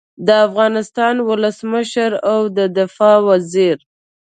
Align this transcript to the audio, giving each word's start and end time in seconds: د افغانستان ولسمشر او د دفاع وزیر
د 0.27 0.29
افغانستان 0.47 1.15
ولسمشر 1.29 2.11
او 2.31 2.39
د 2.57 2.59
دفاع 2.77 3.17
وزیر 3.27 3.77